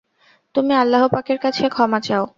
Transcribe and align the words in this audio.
তুমি 0.55 0.73
আল্লাহপাকের 0.75 1.37
কাছে 1.37 1.63
ক্ষমা 1.69 1.99
চাও। 2.01 2.23